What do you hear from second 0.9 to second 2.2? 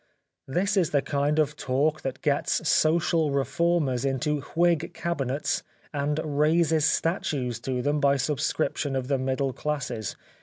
kind of talk